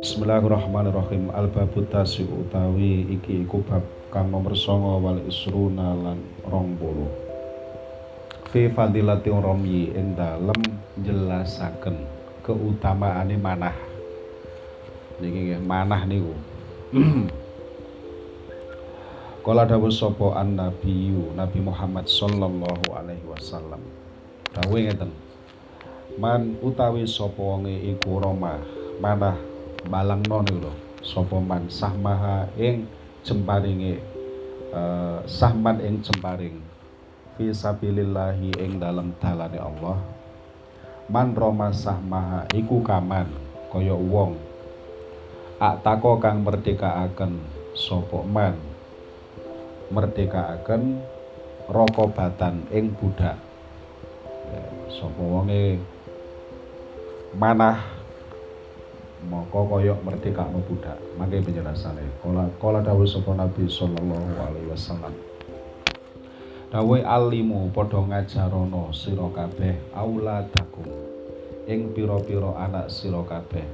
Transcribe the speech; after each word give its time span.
Bismillahirrahmanirrahim. 0.00 1.28
Al-babu 1.36 1.84
utawi 1.84 3.12
iki 3.12 3.44
iku 3.44 3.60
bab 3.68 3.84
kang 4.08 4.32
nomor 4.32 4.56
songo 4.56 5.04
wal 5.04 5.20
isruna 5.28 5.92
lan 5.92 6.24
rong 6.48 6.80
bolu 6.80 7.12
Fi 8.48 8.72
fadilati 8.72 9.28
romyi 9.28 9.92
ing 9.92 10.16
dalem 10.16 10.56
jelasaken 11.04 12.00
keutamaane 12.40 13.36
manah. 13.36 13.76
Niki 15.20 15.52
nggih 15.52 15.60
manah 15.60 16.08
niku. 16.08 16.32
Kala 19.44 19.68
dawuh 19.68 19.92
sapa 19.92 20.40
an 20.40 20.56
Nabi 20.56 21.60
Muhammad 21.60 22.08
sallallahu 22.08 22.96
alaihi 22.96 23.28
wasallam. 23.28 23.84
Dawuh 24.56 24.80
ngeten 24.80 25.23
Man 26.14 26.62
utawi 26.62 27.10
sapa 27.10 27.42
wonge 27.42 27.74
iku 27.74 28.22
Roma 28.22 28.62
manah 29.02 29.34
balangno 29.90 30.46
niku 30.46 30.62
lho. 30.62 30.72
Sapa 31.02 31.42
man 31.42 31.66
sahmaha 31.66 32.46
ing 32.54 32.86
jemparinge. 33.26 33.98
Uh, 34.70 35.18
sahman 35.26 35.82
ing 35.82 35.98
jemparing. 36.06 36.62
Fi 37.34 37.50
sabilillahi 37.50 38.62
ing 38.62 38.78
dalam 38.78 39.10
dalane 39.18 39.58
Allah. 39.58 39.98
Man 41.10 41.34
roma 41.34 41.74
sahmaha 41.74 42.46
iku 42.54 42.78
kaman 42.80 43.28
kaya 43.74 43.98
wong. 43.98 44.38
Aktako 45.58 46.22
kang 46.22 46.46
merdekaaken 46.46 47.42
sapa 47.74 48.22
man. 48.22 48.54
Merdekaaken 49.90 51.02
rokobatan 51.66 52.70
ing 52.70 52.94
budak. 52.94 53.34
Ya, 54.46 54.62
sapa 54.94 55.18
wonge 55.20 55.82
manah 57.34 57.82
maka 59.24 59.56
kaya 59.56 59.96
merdekakno 60.04 60.60
budak. 60.68 61.00
Mangke 61.16 61.40
penjelasane. 61.40 62.04
Kala 62.20 62.44
kala 62.60 62.84
dawuh 62.84 63.08
sapa 63.08 63.32
Nabi 63.32 63.64
sallallahu 63.64 64.36
alaihi 64.36 64.68
wasallam. 64.68 65.14
Dawuh 66.68 67.00
alimu 67.00 67.72
padha 67.72 68.04
ngajarana 68.04 68.92
sira 68.92 69.24
kabeh 69.32 69.80
auladakum. 69.96 70.86
Ing 71.64 71.96
pira-pira 71.96 72.52
anak 72.60 72.92
sira 72.92 73.24
kabeh. 73.24 73.64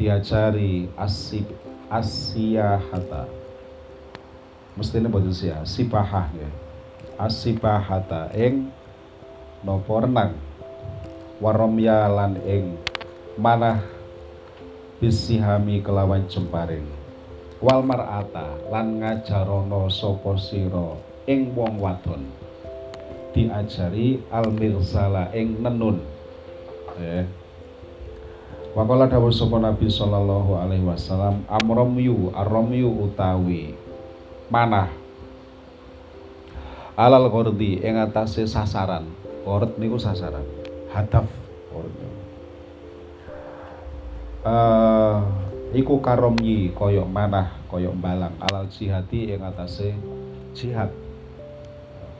Diajari 0.00 0.88
asib 0.96 1.44
asyahata 1.92 3.28
mestine 4.74 5.06
boten 5.06 5.30
sia 5.30 5.62
sibahah 5.62 6.26
ya 6.34 6.50
asibahata 7.22 8.34
ing 8.34 8.74
napa 9.62 10.02
renang 10.02 10.34
waromya 11.42 12.06
lan 12.06 12.38
ing 12.46 12.78
manah 13.34 13.82
bisihami 15.02 15.82
kelawan 15.82 16.26
jemparing. 16.30 16.86
Wal 17.58 17.80
mar'ata 17.82 18.60
lan 18.68 19.00
ngajarono 19.00 19.88
sapa 19.88 20.36
sira 20.38 20.94
ing 21.26 21.50
wong 21.56 21.80
wadon. 21.80 22.22
Diajari 23.34 24.22
al 24.30 24.52
mirsala 24.54 25.32
ing 25.34 25.58
nenun. 25.58 25.98
Eh 27.02 27.26
Wakala 28.74 29.06
dawuh 29.06 29.30
sapa 29.30 29.62
Nabi 29.62 29.86
sallallahu 29.86 30.58
alaihi 30.58 30.82
wasallam 30.82 31.46
amromyu 31.46 32.34
arromyu 32.34 32.90
utawi 32.90 33.70
manah. 34.50 34.90
Alal 36.98 37.26
ghordi 37.30 37.82
ing 37.82 37.98
atase 37.98 38.46
sasaran. 38.50 39.06
Ghord 39.46 39.78
niku 39.78 39.94
sasaran 39.98 40.53
ghord 40.94 41.90
uh, 44.46 45.18
iku 45.74 45.98
karomyi 45.98 46.70
koyok 46.70 47.08
manah 47.10 47.50
koyok 47.66 47.96
balang. 47.98 48.34
Alal 48.38 48.70
jihati 48.70 49.34
yang 49.34 49.42
atase 49.42 49.96
jihad. 50.54 50.92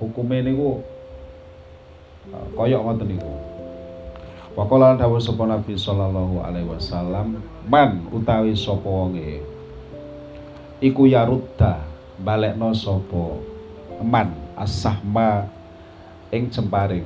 Hukume 0.02 0.42
niku 0.42 0.82
uh, 2.34 2.46
koyok 2.58 2.82
ngoten 2.82 3.08
niku. 3.14 3.32
Wakola 4.54 4.94
dawuh 4.94 5.18
sapa 5.18 5.50
Nabi 5.50 5.74
sallallahu 5.74 6.38
alaihi 6.38 6.70
wasallam 6.70 7.42
man 7.66 8.06
utawi 8.14 8.54
sapa 8.54 8.86
wonge 8.86 9.42
iku 10.78 11.10
yarudda 11.10 11.82
balekno 12.22 12.70
sapa 12.70 13.42
man 13.98 14.30
asahma 14.54 15.50
ing 16.30 16.46
jemparing 16.54 17.02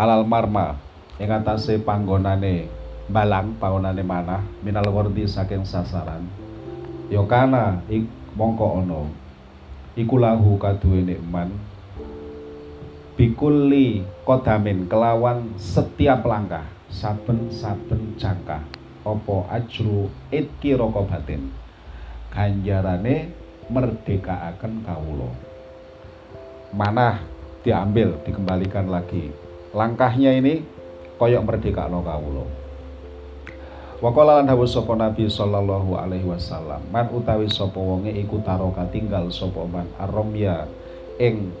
alal 0.00 0.24
marma 0.24 0.80
ing 1.20 1.28
atase 1.28 1.76
panggonane 1.76 2.72
balang 3.12 3.52
paunane 3.60 4.00
manah 4.00 4.40
minal 4.64 4.88
wardi 4.88 5.28
saking 5.28 5.68
sasaran. 5.68 6.24
Yo 7.12 7.28
kana 7.28 7.84
ik 7.92 8.08
mongko 8.32 8.80
ono 8.80 9.12
iku 9.92 10.16
lahu 10.16 10.56
kaduwene 10.56 11.20
man 11.28 11.52
bikulli 13.18 14.00
kodamin 14.24 14.88
kelawan 14.88 15.52
setiap 15.60 16.24
langkah 16.24 16.64
saben-saben 16.88 18.16
jangka 18.16 18.64
opo 19.04 19.44
ajru 19.52 20.08
itki 20.32 20.80
rokobatin 20.80 21.52
ganjarane 22.32 23.28
merdekaaken 23.68 24.80
kawulo 24.86 25.28
manah 26.72 27.20
diambil 27.60 28.16
dikembalikan 28.24 28.88
lagi 28.88 29.28
langkahnya 29.70 30.34
ini 30.34 30.62
koyok 31.20 31.46
merdeka 31.46 31.86
no 31.86 32.02
kawulo 32.02 32.60
Wakala 34.00 34.40
lan 34.40 34.48
dawuh 34.48 34.64
sapa 34.64 34.96
Nabi 34.96 35.28
sallallahu 35.28 35.92
alaihi 35.92 36.24
wasallam, 36.24 36.80
man 36.88 37.12
utawi 37.12 37.52
sapa 37.52 37.76
wonge 37.76 38.08
iku 38.08 38.40
taroka 38.40 38.88
tinggal 38.88 39.28
sapa 39.28 39.60
man 39.68 39.92
aromya 40.00 40.64
ing 41.20 41.52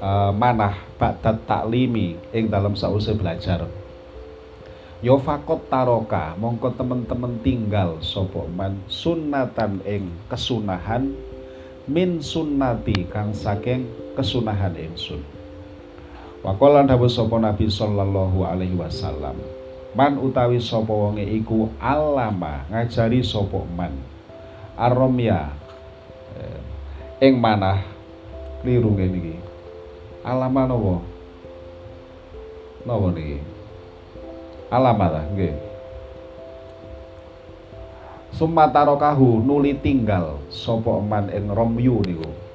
uh, 0.00 0.32
manah 0.32 0.80
ba'dat 0.96 1.44
taklimi 1.44 2.16
ing 2.32 2.48
dalam 2.48 2.72
sause 2.72 3.12
belajar. 3.12 3.68
Yo 5.04 5.20
fakot 5.20 5.68
taroka 5.68 6.32
mongko 6.40 6.72
temen-temen 6.72 7.44
tinggal 7.44 8.00
sapa 8.00 8.48
man 8.48 8.80
sunnatan 8.88 9.84
ing 9.84 10.08
kesunahan 10.32 11.12
min 11.84 12.24
sunnati 12.24 13.04
kang 13.12 13.36
saking 13.36 13.84
kesunahan 14.16 14.72
ingsun. 14.72 15.37
Wakala 16.38 16.86
dawuh 16.86 17.10
sapa 17.10 17.34
Nabi 17.42 17.66
sallallahu 17.66 18.46
alaihi 18.46 18.78
wasallam, 18.78 19.34
man 19.98 20.22
utawi 20.22 20.62
sapa 20.62 20.94
wonge 20.94 21.26
iku 21.26 21.66
alama 21.82 22.62
ngajari 22.70 23.26
sapa 23.26 23.58
man. 23.74 23.90
Aromya 24.78 25.50
eh, 26.38 27.26
ing 27.26 27.42
manah 27.42 27.82
kliru 28.62 28.94
ngene 28.94 29.18
iki. 29.18 29.36
Alama 30.22 30.70
napa 30.70 30.94
napa 32.86 33.08
niki? 33.18 33.38
Alama 34.70 35.06
ta 35.10 35.22
nggih. 35.34 35.54
Sumatarokahu 38.38 39.42
nuli 39.42 39.74
tinggal 39.74 40.38
sapa 40.54 41.02
man 41.02 41.34
ing 41.34 41.50
romyu 41.50 41.98
niku 42.06 42.47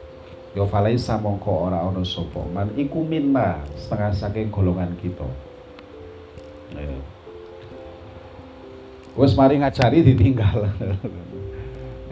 ya 0.53 0.64
falaisa 0.69 1.18
mongko 1.18 1.69
ora 1.69 1.81
ana 1.81 2.02
sapa. 2.06 2.46
Man 2.53 2.74
iku 2.78 3.02
minna 3.02 3.62
setengah 3.78 4.14
saking 4.14 4.53
golongan 4.53 4.94
kita. 5.02 5.25
Wis 9.13 9.38
mari 9.38 9.62
ngajari 9.62 10.02
ditinggal. 10.02 10.69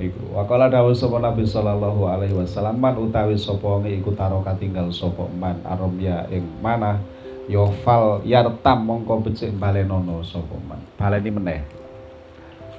Iku. 0.01 0.33
Wakala 0.33 0.65
dawuh 0.65 0.97
sapa 0.97 1.21
Nabi 1.21 1.45
sallallahu 1.45 2.09
alaihi 2.09 2.33
wasallam 2.33 2.81
man 2.81 2.97
utawi 2.97 3.37
sapa 3.37 3.85
iku 3.85 4.17
taroka 4.17 4.57
tinggal 4.57 4.89
sapa 4.89 5.29
man 5.29 5.61
aromya 5.61 6.25
ing 6.33 6.41
mana 6.57 6.97
ya 7.45 7.69
fal 7.85 8.21
yartam 8.25 8.81
mongko 8.81 9.21
becik 9.29 9.53
balenono 9.61 10.25
sapa 10.25 10.57
man. 10.65 10.81
Baleni 10.97 11.29
meneh. 11.29 11.61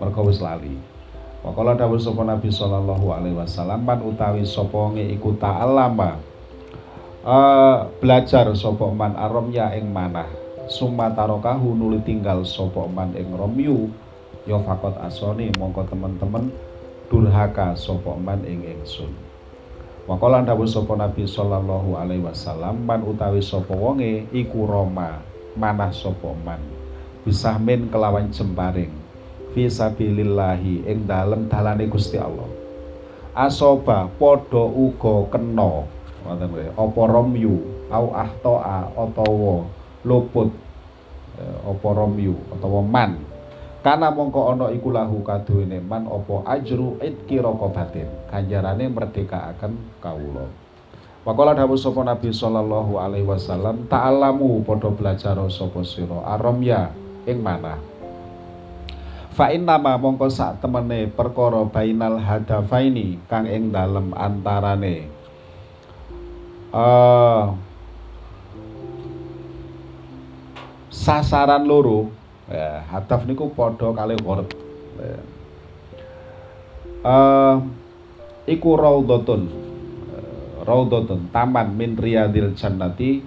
Mergo 0.02 0.26
wis 0.26 0.42
lali 0.42 0.91
wakala 1.42 1.74
dawuh 1.74 1.98
sapa 1.98 2.22
Nabi 2.22 2.48
sallallahu 2.48 3.06
alaihi 3.10 3.36
wasallam 3.36 3.82
utawi 3.84 4.46
sapa 4.46 4.94
iku 4.94 5.34
ta'allama 5.36 6.18
uh, 7.26 7.90
belajar 7.98 8.46
sapa 8.54 8.86
man 8.94 9.18
aromya 9.18 9.74
ing 9.74 9.90
mana 9.90 10.26
summa 10.70 11.10
tarokahu 11.10 11.74
nuli 11.74 12.00
tinggal 12.06 12.46
sapa 12.46 12.86
man 12.86 13.14
ing 13.18 13.28
romyu. 13.34 13.90
Ya 14.42 14.58
fakot 14.58 14.98
asoni 14.98 15.54
mongko 15.54 15.86
teman-teman 15.86 16.50
durhaka 17.06 17.78
sapa 17.78 18.18
man 18.18 18.42
ing 18.42 18.66
ingsun. 18.66 19.14
Wakola 20.10 20.42
dawuh 20.42 20.66
sapa 20.66 20.98
Nabi 20.98 21.22
sallallahu 21.22 21.94
alaihi 21.94 22.26
wasallam 22.26 22.82
utawi 23.06 23.38
sapa 23.38 23.70
wonge 23.70 24.26
iku 24.34 24.66
Roma 24.66 25.22
manah 25.54 25.94
sapa 25.94 26.34
man. 26.42 26.58
Min 27.62 27.86
kelawan 27.86 28.34
jemparing 28.34 29.01
fi 29.52 29.68
sabilillahi 29.68 30.88
ing 30.88 31.04
dalem 31.04 31.46
dalane 31.46 31.86
Gusti 31.86 32.16
Allah. 32.16 32.48
Asoba 33.32 34.08
padha 34.20 34.64
uga 34.64 35.28
kena 35.32 35.88
ngoten 36.22 36.72
apa 36.76 37.00
romyu 37.08 37.56
au 37.88 38.12
ahtoa 38.12 38.92
utawa 38.92 39.64
luput 40.04 40.52
apa 41.64 41.88
romyu 41.92 42.36
atau 42.52 42.80
man. 42.84 43.16
Karena 43.82 44.14
mongko 44.14 44.54
ono 44.54 44.70
iku 44.70 44.94
lahu 44.94 45.26
kaduwene 45.26 45.82
man 45.82 46.06
apa 46.06 46.54
ajru 46.54 47.02
itki 47.02 47.42
raqabatin 47.42 48.06
ganjarane 48.30 48.86
merdekaaken 48.86 49.72
kawula. 49.98 50.46
Wakola 51.22 51.54
dawuh 51.54 51.78
sapa 51.78 52.02
Nabi 52.02 52.34
sallallahu 52.34 52.98
alaihi 52.98 53.26
wasallam 53.26 53.86
ta'allamu 53.86 54.62
padha 54.66 54.90
belajar 54.90 55.38
sapa 55.50 55.82
sira 55.86 56.18
aromya 56.26 56.90
ing 57.26 57.38
manah 57.42 57.91
Fa 59.32 59.48
nama 59.48 59.96
mongko 59.96 60.28
sak 60.28 60.60
temene 60.60 61.08
perkara 61.08 61.64
bainal 61.64 62.20
hadafaini 62.20 63.16
kang 63.32 63.48
ing 63.48 63.72
dalem 63.72 64.12
antarane 64.12 65.08
uh, 66.68 67.56
sasaran 70.92 71.64
loro 71.64 72.12
ya, 72.44 72.84
hadaf 72.92 73.24
niku 73.24 73.48
padha 73.56 73.96
kali 73.96 74.20
gharad 74.20 74.52
ya. 75.00 75.20
uh, 77.08 77.56
iku 78.44 78.70
raudhatun 78.76 79.48
raudhatun 80.68 81.32
taman 81.32 81.72
min 81.72 81.96
riyadil 81.96 82.52
jannati 82.52 83.24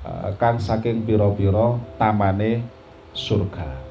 uh, 0.00 0.32
kang 0.40 0.56
saking 0.56 1.04
pira-pira 1.04 1.76
tamane 2.00 2.64
surga 3.12 3.85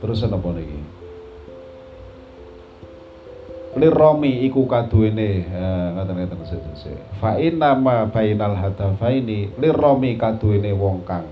terus 0.00 0.24
apa 0.24 0.48
niki? 0.56 0.80
Liromi 3.70 4.42
iku 4.50 4.66
kaduwene 4.66 5.46
ngoten-ngoten 5.94 6.42
sese 6.42 6.98
fa 7.22 7.38
inna 7.38 7.78
ma 7.78 8.02
bainal 8.10 8.58
hadafaini 8.58 9.54
liromi 9.62 10.18
kaduwene 10.18 10.74
wong 10.74 11.06
kang 11.06 11.22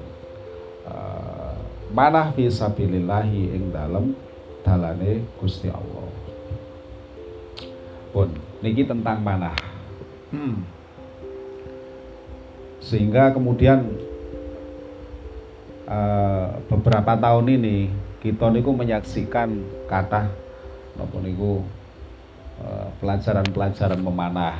uh, 0.86 1.58
manah 1.90 2.30
fi 2.30 2.46
sabilillahi 2.46 3.58
ing 3.58 3.74
dalem 3.74 4.14
dalane 4.62 5.26
Gusti 5.42 5.66
Allah. 5.66 6.06
Pun 8.14 8.30
niki 8.62 8.86
tentang 8.86 9.18
mana 9.18 9.54
hmm. 10.30 10.62
sehingga 12.82 13.34
kemudian 13.34 13.82
uh, 15.90 16.58
beberapa 16.70 17.18
tahun 17.18 17.46
ini 17.58 18.07
kita 18.18 18.50
niku 18.50 18.74
menyaksikan 18.74 19.62
kata 19.86 20.26
nopo 20.98 21.22
niku 21.22 21.62
uh, 22.58 22.90
pelajaran-pelajaran 22.98 24.00
memanah. 24.02 24.58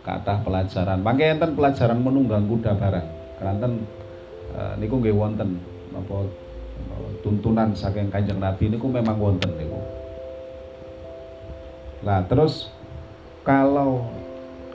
Kata 0.00 0.42
pelajaran. 0.42 1.04
Mangke 1.04 1.28
enten 1.28 1.54
pelajaran 1.54 2.00
menunggang 2.00 2.48
kuda 2.50 2.74
barang. 2.74 3.08
Keranten 3.38 3.86
uh, 4.56 4.74
niku 4.80 4.98
nggih 4.98 5.14
wonten 5.14 5.62
napa 5.94 6.26
tuntunan 7.20 7.76
saking 7.76 8.08
Kanjeng 8.08 8.40
Nabi 8.40 8.72
niku 8.72 8.88
memang 8.88 9.20
wonten 9.20 9.52
niku. 9.54 9.78
Nah, 12.00 12.24
terus 12.24 12.72
kalau 13.44 14.08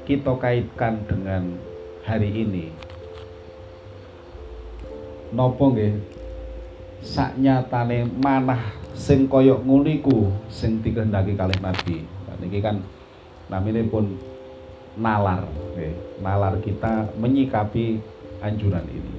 kita 0.05 0.37
kaitkan 0.37 1.01
dengan 1.09 1.57
hari 2.05 2.29
ini, 2.29 2.69
nopo 5.33 5.73
nggih 5.73 6.14
saknyatane 7.05 8.09
manah 8.17 8.73
sing 8.97 9.29
koyok 9.29 9.61
nguliku 9.61 10.33
sing 10.49 10.81
dikehendaki 10.81 11.37
kalih 11.37 11.55
Nabi. 11.61 12.01
Nah, 12.01 12.35
niki 12.41 12.59
kan 12.65 12.81
namine 13.45 13.85
pun 13.85 14.17
nalar, 14.97 15.45
nggih. 15.77 15.93
nalar 16.25 16.57
kita 16.65 17.13
menyikapi 17.21 18.01
anjuran 18.41 18.83
ini. 18.89 19.13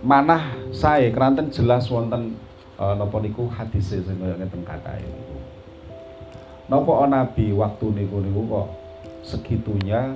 Manah 0.00 0.56
saya 0.72 1.12
keranten 1.12 1.52
jelas 1.52 1.92
wonten 1.92 2.40
uh, 2.80 2.94
napa 2.96 3.20
niku 3.20 3.44
hadis 3.52 3.92
sing 3.92 4.16
kaya 4.16 4.38
ngeten 4.40 4.64
ini. 4.64 5.22
Nopo 6.66 6.98
Nabi 7.06 7.52
waktu 7.54 7.86
niku 7.94 8.24
niku 8.24 8.42
kok 8.48 8.68
segitunya 9.22 10.14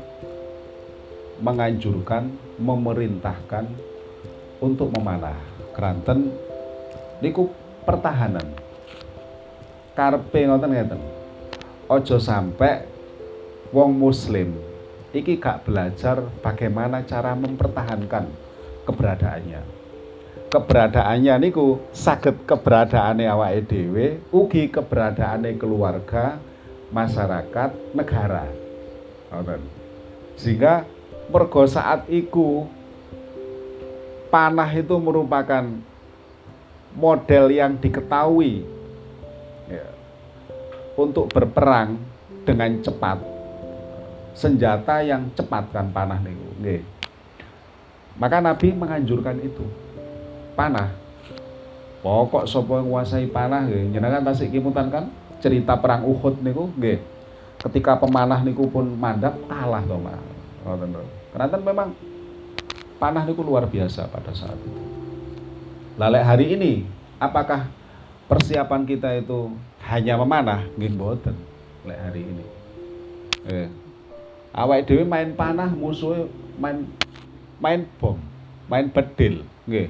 menganjurkan, 1.42 2.30
memerintahkan 2.58 3.64
untuk 4.60 4.92
memanah. 4.92 5.49
Keranten 5.76 6.34
niku 7.22 7.50
pertahanan. 7.86 8.46
Karpe 9.94 10.46
ngoten 10.46 10.70
ngeten. 10.72 11.00
Ojo 11.90 12.16
sampai 12.22 12.86
wong 13.74 13.98
muslim 13.98 14.54
iki 15.10 15.42
gak 15.42 15.66
belajar 15.66 16.22
bagaimana 16.38 17.02
cara 17.02 17.34
mempertahankan 17.34 18.30
keberadaannya. 18.86 19.62
Keberadaannya 20.50 21.34
niku 21.46 21.78
saged 21.94 22.42
keberadaane 22.46 23.26
awake 23.30 23.70
dhewe, 23.70 24.06
ugi 24.34 24.66
keberadaane 24.66 25.54
keluarga, 25.54 26.42
masyarakat, 26.90 27.94
negara. 27.94 28.50
Sehingga 30.34 30.82
mergo 31.30 31.62
saat 31.70 32.10
iku 32.10 32.66
panah 34.30 34.70
itu 34.72 34.94
merupakan 34.96 35.66
model 36.94 37.44
yang 37.50 37.76
diketahui 37.78 38.64
ya, 39.68 39.86
untuk 40.94 41.28
berperang 41.30 41.98
dengan 42.46 42.78
cepat. 42.80 43.18
Senjata 44.30 45.02
yang 45.02 45.28
cepat 45.34 45.74
kan 45.74 45.90
panah 45.90 46.22
niku 46.22 46.50
maka 48.20 48.36
Nabi 48.36 48.76
menganjurkan 48.76 49.40
itu. 49.40 49.64
Panah. 50.52 50.92
Pokok 52.04 52.44
sapa 52.44 52.84
nguasai 52.84 53.28
panah 53.32 53.64
nggih. 53.64 53.96
Jenengan 53.96 54.20
tasik 54.28 54.52
kimutan 54.52 54.92
kan? 54.92 55.08
Cerita 55.40 55.80
perang 55.80 56.04
Uhud 56.04 56.44
niku 56.44 56.68
nggih. 56.76 57.00
Ketika 57.64 57.96
pemanah 57.96 58.44
niku 58.44 58.68
pun 58.68 58.88
mandap 58.92 59.36
kalah 59.48 59.80
to, 59.88 59.96
Mas. 59.96 60.20
Ngoten 60.64 60.92
Karena 61.32 61.56
memang 61.64 61.88
panah 63.00 63.24
niku 63.24 63.40
luar 63.40 63.64
biasa 63.64 64.06
pada 64.12 64.36
saat 64.36 64.60
itu. 64.60 64.82
Lalek 65.96 66.24
hari 66.24 66.46
ini, 66.54 66.72
apakah 67.16 67.66
persiapan 68.28 68.84
kita 68.84 69.16
itu 69.16 69.56
hanya 69.88 70.20
memanah? 70.20 70.68
Nggih 70.76 70.92
mboten. 70.92 71.36
Lek 71.88 71.98
hari 71.98 72.22
ini. 72.22 72.44
Eh. 73.48 73.68
Awake 74.52 74.84
dhewe 74.84 75.04
main 75.08 75.32
panah, 75.32 75.72
musuh 75.72 76.28
main 76.60 76.84
main 77.56 77.88
bom, 77.96 78.20
main 78.68 78.92
bedil, 78.92 79.46
nggih. 79.64 79.88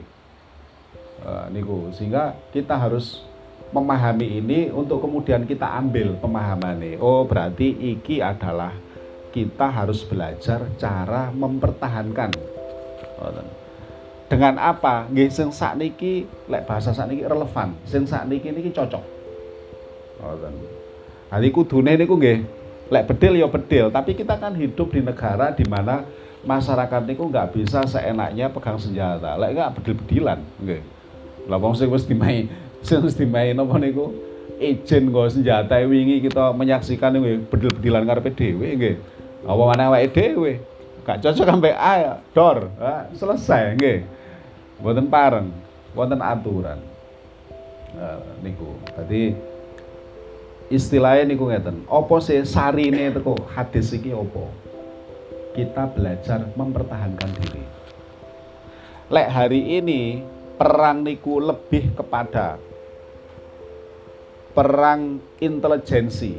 Uh, 1.21 1.52
niku 1.52 1.93
sehingga 1.93 2.33
kita 2.49 2.81
harus 2.81 3.21
memahami 3.71 4.40
ini 4.40 4.61
untuk 4.73 5.05
kemudian 5.05 5.45
kita 5.45 5.69
ambil 5.79 6.17
pemahamannya. 6.17 6.97
Oh, 6.97 7.29
berarti 7.29 7.71
iki 7.71 8.25
adalah 8.25 8.73
kita 9.31 9.71
harus 9.71 10.02
belajar 10.02 10.67
cara 10.75 11.31
mempertahankan. 11.31 12.60
Dengan 14.31 14.62
apa? 14.62 15.11
Nggih 15.11 15.27
sing 15.35 15.50
sakniki 15.50 16.23
lek 16.47 16.62
bahasa 16.62 16.95
sakniki 16.95 17.27
relevan, 17.27 17.75
sing 17.83 18.07
sakniki 18.07 18.55
niki 18.55 18.71
cocok. 18.71 19.03
Ngoten. 20.23 20.55
Hari 21.35 21.49
kudune 21.50 21.99
niku 21.99 22.15
nggih 22.15 22.47
lek 22.95 23.11
bedil 23.11 23.43
ya 23.43 23.50
bedil, 23.50 23.91
tapi 23.91 24.15
kita 24.15 24.39
kan 24.39 24.55
hidup 24.55 24.95
di 24.95 25.03
negara 25.03 25.50
di 25.50 25.67
mana 25.67 26.07
masyarakat 26.47 27.11
niku 27.11 27.27
nggak 27.27 27.59
bisa 27.59 27.83
seenaknya 27.91 28.55
pegang 28.55 28.79
senjata. 28.79 29.35
Lek 29.35 29.59
enggak 29.59 29.83
bedil-bedilan, 29.83 30.39
nggih. 30.62 30.83
Lah 31.50 31.59
wong 31.59 31.75
sing 31.75 31.91
wis 31.91 32.07
dimain 32.07 32.47
sing 32.87 33.03
dimain 33.19 33.59
apa 33.59 33.77
niku 33.83 34.15
ijen 34.62 35.11
nggo 35.11 35.27
senjata 35.27 35.83
wingi 35.83 36.23
kita 36.23 36.55
menyaksikan 36.55 37.19
niku 37.19 37.50
bedil-bedilan 37.50 38.07
karepe 38.07 38.31
dhewe 38.31 38.69
nggih. 38.79 38.97
Apa 39.43 39.62
maneh 39.67 39.91
awake 39.91 40.15
dhewe. 40.15 40.70
Gak 41.04 41.21
cocok 41.25 41.47
sampai 41.47 41.73
A 41.75 42.21
dor. 42.33 42.69
Ah, 42.76 43.09
selesai 43.16 43.76
nggih. 43.76 44.04
Mboten 44.80 45.07
pareng, 45.12 45.49
wonten 45.92 46.21
aturan. 46.21 46.80
Nah, 47.97 48.23
niku. 48.40 48.78
Dadi 48.97 49.35
istilahnya 50.71 51.26
niku 51.26 51.50
ngeten. 51.50 51.85
Apa 51.90 52.16
sih 52.23 52.40
sarine 52.47 53.11
teko 53.11 53.35
hadis 53.50 53.90
iki 53.92 54.14
apa? 54.14 54.45
Kita 55.50 55.90
belajar 55.90 56.47
mempertahankan 56.54 57.30
diri. 57.42 57.64
Lek 59.11 59.28
hari 59.28 59.83
ini 59.83 60.23
perang 60.54 61.02
niku 61.02 61.42
lebih 61.42 61.99
kepada 61.99 62.62
perang 64.54 65.19
intelijensi, 65.42 66.38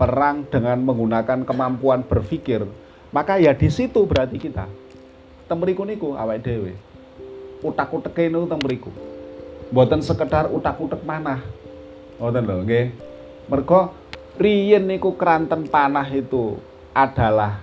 perang 0.00 0.48
dengan 0.48 0.80
menggunakan 0.80 1.44
kemampuan 1.44 2.00
berpikir, 2.08 2.64
maka 3.12 3.38
ya 3.38 3.52
di 3.52 3.68
situ 3.68 4.02
berarti 4.08 4.40
kita. 4.40 4.66
Temeriku 5.46 5.84
niku 5.84 6.16
awake 6.16 6.42
dhewe. 6.42 6.72
Utak-uteke 7.60 8.32
niku 8.32 8.48
temeriku. 8.48 8.90
Mboten 9.70 10.00
sekedar 10.00 10.48
utak-utek 10.48 11.04
manah. 11.04 11.44
Ngoten 12.16 12.42
lho, 12.42 12.56
nggih. 12.64 12.86
Mergo 13.46 13.92
riyen 14.40 14.88
niku 14.88 15.14
keranten 15.14 15.68
panah 15.68 16.08
itu 16.08 16.56
adalah 16.96 17.60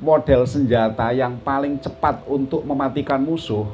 model 0.00 0.44
senjata 0.44 1.12
yang 1.12 1.40
paling 1.40 1.80
cepat 1.80 2.24
untuk 2.28 2.60
mematikan 2.64 3.20
musuh 3.20 3.64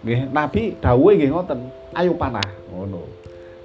nggih 0.00 0.28
Nabi 0.32 0.76
dawuhe 0.80 1.20
nggih 1.20 1.30
ngoten 1.32 1.60
ayo 1.96 2.16
panah 2.16 2.44
ngono 2.72 3.04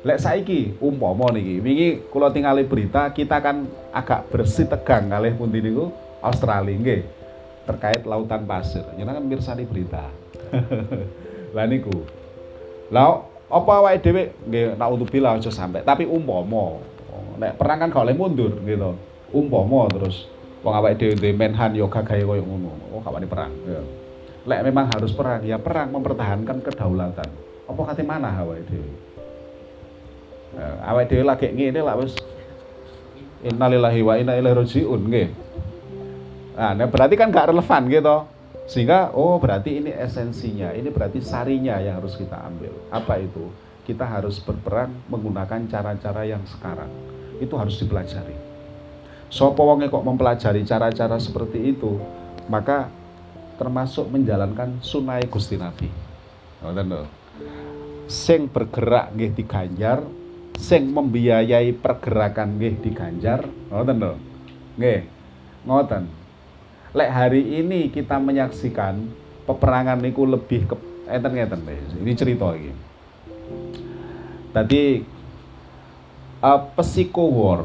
lek 0.04 0.20
saiki 0.20 0.76
umpama 0.82 1.32
niki 1.32 1.62
wingi 1.64 1.90
kula 2.12 2.34
tingali 2.34 2.68
berita 2.68 3.08
kita 3.14 3.40
kan 3.40 3.70
agak 3.96 4.28
bersih 4.34 4.68
tegang 4.68 5.08
kalih 5.08 5.32
pundi 5.38 5.64
niku 5.64 5.94
Australia 6.22 6.78
nggih 6.78 7.02
terkait 7.66 8.02
lautan 8.06 8.46
pasir 8.46 8.86
nyenengan 8.98 9.26
mirsani 9.26 9.66
berita 9.66 10.10
lah 11.56 11.66
niku 11.68 12.06
lah 12.94 13.26
apa 13.52 13.72
awake 13.84 14.00
dhewe 14.06 14.24
nggih 14.48 14.80
naudzubillah 14.80 15.38
aja 15.38 15.52
sampai 15.52 15.84
tapi 15.84 16.08
umpama 16.08 16.80
nek 17.42 17.58
perang 17.58 17.78
kan 17.82 17.90
gak 17.92 18.06
oleh 18.06 18.16
mundur 18.16 18.54
gitu 18.64 18.96
umpama 19.34 19.90
terus 19.92 20.32
wong 20.62 20.74
awake 20.78 20.98
dhewe 20.98 21.14
duwe 21.18 21.34
menhan 21.34 21.74
yo 21.74 21.90
gagahe 21.90 22.22
koyo 22.22 22.44
ngono. 22.46 22.72
Oh, 22.94 23.02
gak 23.02 23.14
wani 23.14 23.28
perang. 23.28 23.52
Ya. 23.66 23.82
Lek 24.42 24.62
memang 24.66 24.90
harus 24.90 25.14
perang, 25.14 25.42
ya 25.46 25.58
perang 25.62 25.94
mempertahankan 25.94 26.66
kedaulatan. 26.66 27.30
Apa 27.70 27.82
kate 27.94 28.04
mana 28.06 28.30
awake 28.42 28.66
dhewe? 28.70 28.92
Ya, 30.58 30.68
awake 30.86 31.08
dhewe 31.10 31.24
lagi 31.26 31.50
ngene 31.50 31.82
lak 31.82 31.98
wis 32.02 32.14
innalillahi 33.42 34.02
wa 34.06 34.14
inna 34.18 34.38
ilaihi 34.38 34.58
rajiun 34.58 35.02
nggih. 35.10 35.28
Nah, 36.52 36.76
nah, 36.76 36.88
berarti 36.88 37.16
kan 37.16 37.32
gak 37.32 37.52
relevan 37.52 37.88
gitu. 37.88 38.18
Sehingga 38.72 39.12
oh 39.12 39.36
berarti 39.42 39.84
ini 39.84 39.92
esensinya, 39.92 40.72
ini 40.72 40.88
berarti 40.94 41.20
sarinya 41.20 41.76
yang 41.82 42.00
harus 42.00 42.16
kita 42.16 42.40
ambil. 42.40 42.72
Apa 42.88 43.20
itu? 43.20 43.52
Kita 43.84 44.08
harus 44.08 44.40
berperang 44.40 44.94
menggunakan 45.12 45.68
cara-cara 45.68 46.24
yang 46.24 46.44
sekarang. 46.48 46.88
Itu 47.42 47.58
harus 47.58 47.76
dipelajari. 47.82 48.38
Sopo 49.32 49.64
wonge 49.64 49.88
kok 49.88 50.04
mempelajari 50.04 50.64
cara-cara 50.68 51.20
seperti 51.20 51.76
itu, 51.76 52.00
maka 52.52 52.92
termasuk 53.60 54.08
menjalankan 54.12 54.80
sunai 54.84 55.24
Gusti 55.28 55.56
Nabi. 55.56 55.88
Sing 58.12 58.52
bergerak 58.52 59.16
nggih 59.16 59.32
diganjar, 59.34 60.04
sing 60.60 60.92
membiayai 60.92 61.74
pergerakan 61.74 62.60
nggih 62.60 62.76
diganjar, 62.84 63.48
ngoten 63.72 63.98
lho. 63.98 64.14
Nggih. 64.78 65.02
Ngoten. 65.66 66.21
Lek 66.92 67.08
hari 67.08 67.64
ini 67.64 67.88
kita 67.88 68.20
menyaksikan 68.20 69.00
peperangan 69.48 69.96
niku 69.96 70.28
lebih 70.28 70.68
ke 70.68 70.76
enten 71.08 71.32
ngeten 71.40 71.64
Ini 72.04 72.12
cerita 72.20 72.52
iki. 72.52 72.72
Tadi 74.52 74.84
uh, 76.44 76.60
psycho 76.76 77.32
war 77.32 77.64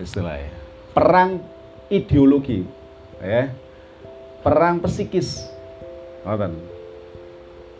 istilahnya. 0.00 0.48
Perang 0.96 1.44
ideologi 1.92 2.64
ya. 3.20 3.52
Perang 4.40 4.80
psikis 4.80 5.44
ngoten. 6.24 6.56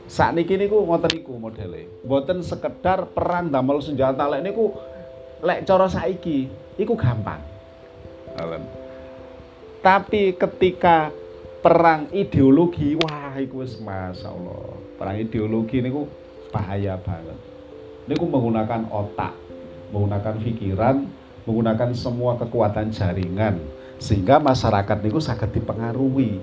Saat 0.04 0.36
niki 0.36 0.60
niku 0.60 0.84
ngoten 0.84 1.16
niku 1.16 1.32
modele. 1.40 1.88
Mboten 2.04 2.44
sekedar 2.44 3.08
perang 3.08 3.48
damel 3.48 3.80
senjata. 3.80 4.28
Lek 4.28 4.44
niku 4.44 4.76
lek 5.40 5.64
cara 5.64 5.88
saiki 5.88 6.44
iku 6.76 6.92
gampang. 6.92 7.40
Ngoten 8.36 8.77
tapi 9.88 10.36
ketika 10.36 11.08
perang 11.64 12.12
ideologi 12.12 12.92
wah 12.92 13.32
iku 13.40 13.64
wis 13.64 13.80
masyaallah 13.80 14.76
perang 15.00 15.16
ideologi 15.16 15.80
niku 15.80 16.04
bahaya 16.52 17.00
banget 17.00 17.40
niku 18.04 18.28
menggunakan 18.28 18.84
otak 18.92 19.32
menggunakan 19.88 20.44
pikiran 20.44 21.08
menggunakan 21.48 21.96
semua 21.96 22.36
kekuatan 22.36 22.92
jaringan 22.92 23.64
sehingga 23.96 24.36
masyarakat 24.36 25.08
itu 25.08 25.18
sangat 25.24 25.56
dipengaruhi. 25.56 26.36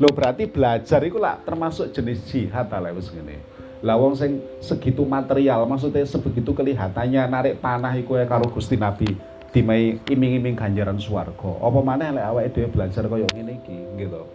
Lo 0.00 0.08
berarti 0.08 0.48
belajar 0.48 1.04
itu 1.04 1.20
lah 1.20 1.36
termasuk 1.44 1.92
jenis 1.92 2.24
jihad 2.24 2.72
lah 2.72 2.90
wis 2.96 3.12
ngene. 3.12 3.36
Lah 3.84 4.00
wong 4.00 4.16
sing 4.16 4.40
segitu 4.64 5.04
material 5.04 5.68
maksudnya 5.68 6.08
sebegitu 6.08 6.56
kelihatannya 6.56 7.20
narik 7.28 7.60
panah 7.60 7.92
iku 8.00 8.16
ya 8.16 8.24
karo 8.24 8.48
Gusti 8.48 8.80
Nabi 8.80 9.35
dimai 9.56 9.96
iming-iming 10.12 10.52
ganjaran 10.52 11.00
swarga. 11.00 11.56
Apa 11.64 11.80
maneh 11.80 12.12
lek 12.12 12.26
awake 12.28 12.52
dhewe 12.52 12.68
belajar 12.68 13.08
kaya 13.08 13.24
ngene 13.32 13.56
iki 13.64 13.78
gitu. 13.96 14.28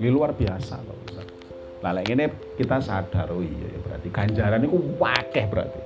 Ini 0.00 0.08
luar 0.08 0.32
biasa 0.32 0.80
loh. 0.88 0.96
Lah 1.84 1.92
lek 1.92 2.08
ngene 2.08 2.56
kita 2.56 2.80
sadar 2.80 3.28
oh 3.28 3.44
iya 3.44 3.76
berarti 3.84 4.08
ganjaran 4.08 4.64
itu 4.64 4.80
wakeh 4.96 5.44
berarti. 5.52 5.80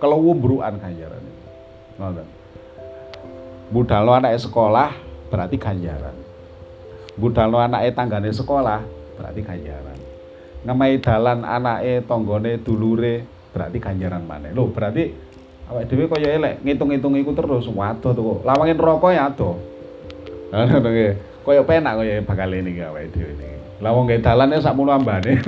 Kalau 0.00 0.16
wumbruan 0.24 0.80
ganjaran. 0.80 1.20
Ngoten 2.00 2.40
budal 3.70 4.10
anak 4.10 4.34
sekolah 4.34 4.90
berarti 5.30 5.54
ganjaran 5.54 6.14
budal 7.14 7.54
anak 7.54 7.86
tanggane 7.94 8.34
sekolah 8.34 8.82
berarti 9.14 9.40
ganjaran 9.46 9.98
ngemai 10.66 10.98
dalan 10.98 11.46
anake 11.46 12.02
tonggone 12.04 12.58
dulure 12.66 13.22
berarti 13.54 13.78
ganjaran 13.78 14.26
mana 14.26 14.50
lo 14.50 14.74
berarti 14.74 15.29
awake 15.70 15.86
dhewe 15.86 16.04
kaya 16.10 16.34
elek 16.34 16.54
ngitung-ngitung 16.66 17.14
iku 17.22 17.30
terus 17.30 17.70
waduh 17.70 18.10
tuh 18.10 18.42
lawangin 18.42 18.74
rokok 18.74 19.14
ya 19.14 19.30
ado 19.30 19.54
ngono 20.50 20.82
nggih. 20.82 21.14
Kaya 21.46 21.62
penak 21.62 21.94
kaya 22.02 22.20
bakal 22.26 22.50
ini 22.50 22.82
awake 22.82 23.14
dhewe 23.14 23.32
niki 23.38 23.56
lah 23.80 23.90
wong 23.96 24.04
gawe 24.10 24.20
dalane 24.20 24.60
sakmono 24.60 24.92
ambane. 24.92 25.40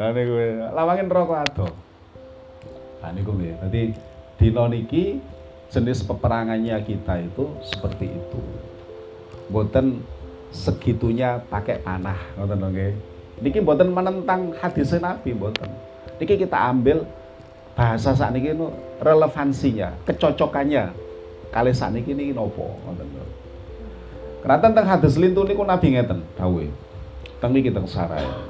Lah 0.00 0.16
niku. 0.16 0.32
Lawangin 0.72 1.12
rokok 1.12 1.38
ado 1.44 1.68
Lah 3.02 3.10
niku 3.12 3.36
nggih. 3.36 3.58
Dadi 3.60 3.82
dina 4.40 4.64
niki 4.70 5.18
jenis 5.68 6.06
peperangannya 6.06 6.76
kita 6.86 7.20
itu 7.20 7.44
seperti 7.60 8.08
itu. 8.08 8.40
Boten 9.50 10.06
segitunya 10.54 11.42
pakai 11.50 11.82
panah, 11.82 12.16
ngoten 12.38 12.64
nggih. 12.64 12.92
Niki 13.42 13.58
boten 13.60 13.90
menentang 13.90 14.54
hadis 14.56 14.94
Nabi 14.96 15.34
boten. 15.34 15.68
Niki 16.16 16.38
kita 16.38 16.56
ambil 16.70 17.04
bahasa 17.80 18.12
saat 18.12 18.36
niki 18.36 18.52
nu 18.52 18.68
relevansinya, 19.00 19.96
kecocokannya 20.04 20.92
kali 21.48 21.72
saat 21.72 21.96
niki 21.96 22.12
niki 22.12 22.36
nopo 22.36 22.76
Karena 24.44 24.60
tentang 24.60 24.84
hadis 24.84 25.16
lintu 25.16 25.48
niku 25.48 25.64
Nabi 25.64 25.96
ngeten 25.96 26.20
dawuh. 26.36 26.68
Teng 27.40 27.56
niki 27.56 27.72
teng 27.72 27.88
saraya. 27.88 28.44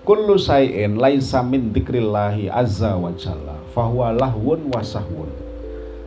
Kullu 0.00 0.40
sayin 0.40 0.96
laisa 0.96 1.44
min 1.44 1.68
dzikrillahi 1.68 2.48
azza 2.48 2.96
wa 2.96 3.12
jalla 3.12 3.60
fahuwa 3.76 4.16
lahwun 4.16 4.72
wa 4.72 4.80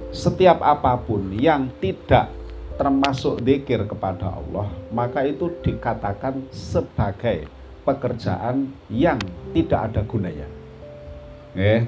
setiap 0.10 0.66
apa 0.66 0.98
pun 0.98 1.30
yang 1.38 1.70
tidak 1.78 2.34
termasuk 2.82 3.38
dikir 3.46 3.86
kepada 3.86 4.34
Allah, 4.34 4.66
maka 4.90 5.22
itu 5.30 5.54
dikatakan 5.62 6.42
sebagai 6.50 7.46
pekerjaan 7.86 8.74
yang 8.90 9.22
tidak 9.54 9.94
ada 9.94 10.02
gunanya. 10.02 10.61
Eh, 11.52 11.84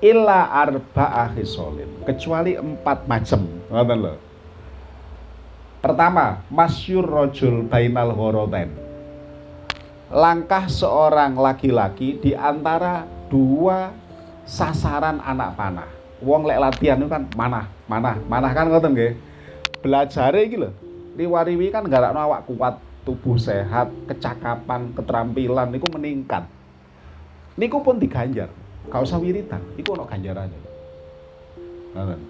illa 0.00 0.48
arba'a 0.48 1.32
khisolin, 1.36 2.04
kecuali 2.08 2.56
empat 2.56 3.04
macam. 3.04 3.44
Ngoten 3.68 3.98
lho. 4.00 4.14
Pertama, 5.82 6.40
masyur 6.48 7.04
rojul 7.04 7.66
bainal 7.66 8.14
horoten. 8.14 8.70
Langkah 10.12 10.68
seorang 10.68 11.36
laki-laki 11.36 12.20
di 12.20 12.36
antara 12.36 13.08
dua 13.32 13.92
sasaran 14.44 15.22
anak 15.24 15.56
panah 15.56 15.90
wong 16.22 16.46
lek 16.46 16.58
latihan 16.62 16.98
itu 17.02 17.10
kan 17.10 17.26
mana 17.34 17.66
mana 17.90 18.18
mana 18.30 18.48
kan 18.54 18.70
ngoten 18.70 18.94
nggih 18.94 19.12
belajar 19.82 20.30
iki 20.38 20.56
lho 20.56 20.70
liwariwi 21.18 21.74
kan 21.74 21.84
garakno 21.86 22.22
awak 22.22 22.46
kuat 22.46 22.74
tubuh 23.02 23.34
sehat 23.34 23.90
kecakapan 24.06 24.94
keterampilan 24.94 25.68
niku 25.74 25.90
meningkat 25.90 26.46
niku 27.58 27.82
pun 27.82 27.98
diganjar 27.98 28.48
gak 28.88 29.02
usah 29.02 29.18
wiritan. 29.20 29.62
Iku 29.78 29.94
ono 29.94 30.08
ganjarane 30.08 30.72
ngoten. 31.92 32.20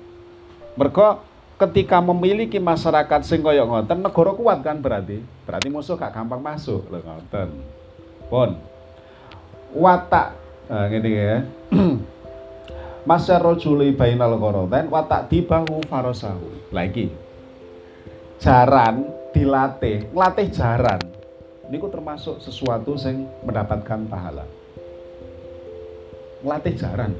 Mergo 0.74 1.22
ketika 1.60 2.02
memiliki 2.02 2.58
masyarakat 2.58 3.20
sing 3.22 3.44
kaya 3.44 3.62
ngoten 3.62 4.02
negara 4.02 4.32
kuat 4.34 4.58
kan 4.66 4.82
berarti? 4.82 5.22
Berarti 5.46 5.68
musuh 5.70 5.94
gak 5.94 6.14
gampang 6.14 6.42
masuk. 6.42 6.82
Lho 6.90 7.00
ngoten. 7.00 7.48
Pun. 8.26 8.50
Watak 9.72 10.36
nah, 10.68 10.86
ngene 10.90 11.10
ya. 11.10 11.36
Masya 13.08 13.42
rojuli 13.42 13.98
bainal 13.98 14.38
koroten 14.38 14.86
watak 14.86 15.26
dibahu 15.26 15.82
farosahu 15.90 16.70
lagi 16.70 17.10
jaran 18.38 19.10
dilatih. 19.34 20.12
Ngelatih 20.14 20.48
jaran. 20.54 21.00
Ini 21.66 21.80
termasuk 21.88 22.38
sesuatu 22.44 22.94
yang 23.00 23.26
mendapatkan 23.42 24.06
pahala 24.06 24.44
ngelatih 26.42 26.74
jaran. 26.74 27.12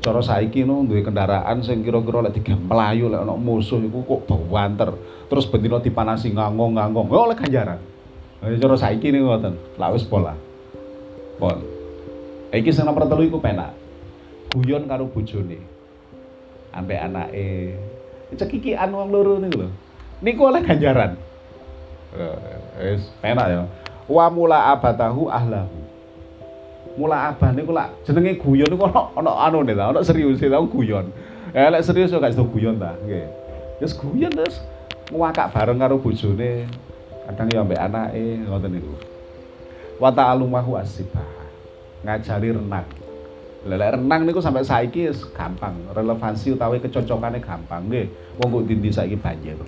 Cara 0.00 0.24
saiki 0.24 0.64
no 0.64 0.80
duwe 0.88 1.04
kendaraan 1.04 1.60
sing 1.60 1.84
kira-kira 1.84 2.24
lek 2.24 2.40
melayu 2.40 3.12
lek 3.12 3.20
ana 3.20 3.36
musuh 3.36 3.76
iku 3.84 4.00
kok 4.24 4.32
banter. 4.48 4.96
Terus 5.28 5.44
bendina 5.44 5.76
dipanasi 5.76 6.32
ngangong-ngangong. 6.32 7.12
Ya 7.12 7.20
oleh 7.20 7.36
ganjaran. 7.36 7.80
Cara 8.40 8.76
saiki 8.80 9.12
niku 9.12 9.28
ngoten. 9.28 9.54
Lak 9.76 9.92
wis 9.92 10.08
pola. 10.08 10.32
Pon. 11.36 11.60
Iki 12.48 12.72
sing 12.72 12.88
nomor 12.88 13.04
telu 13.04 13.28
iku 13.28 13.44
penak. 13.44 13.76
Guyon 14.56 14.88
karo 14.88 15.04
bojone. 15.12 15.60
Ambek 16.72 16.98
anake. 17.04 17.76
Cekikian 18.40 18.88
wong 18.96 19.12
loro 19.12 19.36
niku 19.36 19.68
lho. 19.68 19.70
Niku 20.24 20.48
oleh 20.48 20.64
ganjaran. 20.64 21.20
Wis 22.80 23.04
penak 23.20 23.46
ya. 23.52 23.68
Wa 24.08 24.32
mula 24.32 24.72
abatahu 24.72 25.28
ahlahu. 25.28 25.76
Mula 26.98 27.32
abah 27.32 27.50
niku 27.54 27.70
lak 27.70 28.02
jenenge 28.02 28.36
guyon 28.42 28.66
niku 28.66 28.84
ana 28.84 29.14
ana 29.14 29.30
anune 29.46 29.72
ta, 29.72 29.94
serius 30.02 30.42
ta 30.42 30.58
guyon. 30.58 31.06
Eh 31.54 31.66
lek 31.70 31.82
serius 31.86 32.10
gak 32.12 32.34
guyon 32.34 32.78
ta, 32.78 32.94
nggih. 33.06 33.26
Wis 33.80 33.96
guyon 33.96 34.30
terus 34.34 34.60
ngwakak 35.08 35.50
bareng 35.54 35.78
karo 35.78 35.96
bojone. 35.98 36.66
Kadang 37.30 37.46
ya 37.50 37.62
ambek 37.62 37.78
anake 37.78 38.42
ngoten 38.42 38.70
niku. 38.74 38.92
Wa 40.02 40.10
ta'alumahu 40.10 40.74
asibah. 40.80 41.26
Ngajari 42.02 42.56
renang. 42.56 42.88
Lelek 43.60 44.00
renang 44.00 44.24
niku 44.24 44.40
sampai 44.40 44.64
saiki 44.64 45.12
gampang, 45.36 45.76
relevansi 45.92 46.56
utawi 46.56 46.80
kecocokane 46.80 47.38
gampang 47.38 47.86
nggih. 47.86 48.08
Wong 48.40 48.48
kok 48.50 48.64
dindi 48.66 48.90
saiki 48.90 49.14
banjir. 49.20 49.60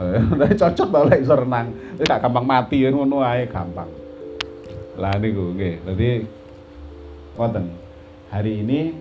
Tapi 0.00 0.56
cocok 0.60 0.88
tau 0.88 1.04
lek 1.04 1.20
iso 1.22 1.36
renang. 1.36 1.70
Wis 2.00 2.08
gak 2.08 2.24
gampang 2.24 2.46
mati 2.48 2.88
ngono 2.88 3.20
ae 3.20 3.44
gampang. 3.46 3.99
Lah 4.98 5.14
niku 5.20 5.54
nggih. 5.54 5.86
Dadi 5.86 6.10
wonten 7.38 7.70
hari 8.32 8.64
ini 8.64 8.94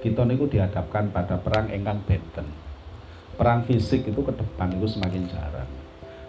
kita 0.00 0.24
niku 0.28 0.48
dihadapkan 0.48 1.08
pada 1.12 1.40
perang 1.40 1.72
engkang 1.72 2.00
benten. 2.04 2.46
Perang 3.34 3.66
fisik 3.66 4.06
itu 4.06 4.20
ke 4.22 4.32
depan 4.32 4.70
itu 4.76 4.86
semakin 4.86 5.26
jarang. 5.26 5.70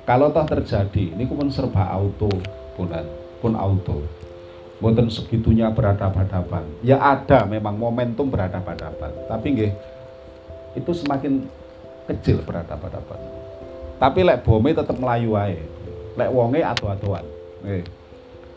Kalau 0.06 0.30
toh 0.30 0.46
terjadi, 0.46 1.18
ini 1.18 1.26
pun 1.26 1.50
serba 1.50 1.90
auto, 1.90 2.30
pun, 2.78 2.90
pun 3.42 3.54
auto. 3.58 4.06
Mboten 4.78 5.10
segitunya 5.10 5.70
berhadapan-hadapan. 5.74 6.66
Ya 6.86 7.02
ada 7.02 7.48
memang 7.48 7.74
momentum 7.80 8.30
berhadapan-hadapan, 8.30 9.12
tapi 9.26 9.48
nggih 9.56 9.72
itu 10.76 10.92
semakin 10.92 11.48
kecil 12.12 12.44
berhadapan-hadapan. 12.44 13.20
Tapi 13.96 14.20
lek 14.28 14.44
bome 14.44 14.76
tetap 14.76 15.00
melayu 15.00 15.34
ae. 15.40 15.64
Lek 16.20 16.30
wonge 16.30 16.62
ado-adoan. 16.62 17.26
Nggih. 17.64 17.84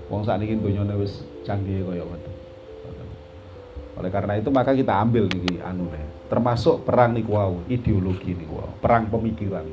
Wong 0.09 0.25
sakniki 0.25 0.57
donyane 0.57 0.97
wis 0.97 1.21
canggih 1.45 1.85
kaya 1.85 2.05
ngoten. 2.05 2.35
Oleh 3.99 4.11
karena 4.15 4.39
itu 4.39 4.49
maka 4.55 4.73
kita 4.73 4.95
ambil 4.95 5.27
niki 5.27 5.59
anu 5.59 5.91
termasuk 6.31 6.87
perang 6.87 7.17
niku 7.17 7.35
wau, 7.35 7.67
ideologi 7.67 8.37
niku 8.37 8.63
wau, 8.63 8.71
perang 8.79 9.11
pemikiran. 9.11 9.67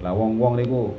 Lah 0.00 0.14
wong-wong 0.14 0.54
niku 0.60 0.94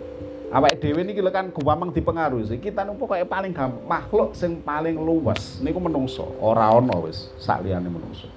awake 0.51 0.77
dhewe 0.83 1.07
niki 1.07 1.23
lho 1.23 1.31
kan 1.31 1.49
gampang 1.55 1.95
dipengaruhi. 1.95 2.59
Kita 2.59 2.83
niku 2.83 3.07
pokoke 3.07 3.23
paling 3.23 3.55
gampang 3.55 3.87
makhluk 3.87 4.35
sing 4.35 4.59
paling 4.61 4.99
luwes 4.99 5.63
niku 5.63 5.79
menungso, 5.79 6.27
ora 6.43 6.75
ana 6.75 6.97
wis 6.99 7.31
sak 7.39 7.63
liyane 7.63 7.87
menungso. 7.87 8.27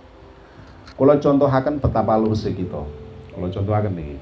Kula 0.94 1.18
contohaken 1.18 1.78
betapa 1.78 2.18
luwese 2.18 2.54
kita. 2.54 2.82
Kula 3.34 3.50
contohaken 3.50 3.92
niki. 3.98 4.16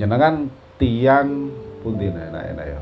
Nyenengan 0.00 0.48
tiang 0.80 1.52
pundi 1.84 2.08
enak-enak 2.08 2.66
ya. 2.68 2.80